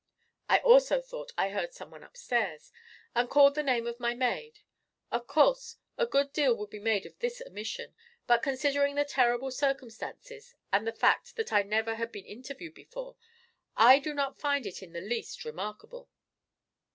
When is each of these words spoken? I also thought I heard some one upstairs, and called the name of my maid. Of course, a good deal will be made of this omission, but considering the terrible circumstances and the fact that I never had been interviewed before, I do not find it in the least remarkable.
I 0.49 0.57
also 0.61 0.99
thought 0.99 1.31
I 1.37 1.49
heard 1.49 1.75
some 1.75 1.91
one 1.91 2.01
upstairs, 2.01 2.71
and 3.13 3.29
called 3.29 3.53
the 3.53 3.61
name 3.61 3.85
of 3.85 3.99
my 3.99 4.15
maid. 4.15 4.61
Of 5.11 5.27
course, 5.27 5.75
a 5.95 6.07
good 6.07 6.33
deal 6.33 6.55
will 6.57 6.65
be 6.65 6.79
made 6.79 7.05
of 7.05 7.19
this 7.19 7.39
omission, 7.45 7.93
but 8.25 8.41
considering 8.41 8.95
the 8.95 9.05
terrible 9.05 9.51
circumstances 9.51 10.55
and 10.73 10.87
the 10.87 10.91
fact 10.91 11.35
that 11.35 11.53
I 11.53 11.61
never 11.61 11.93
had 11.97 12.11
been 12.11 12.25
interviewed 12.25 12.73
before, 12.73 13.15
I 13.77 13.99
do 13.99 14.15
not 14.15 14.39
find 14.39 14.65
it 14.65 14.81
in 14.81 14.93
the 14.93 15.01
least 15.01 15.45
remarkable. 15.45 16.09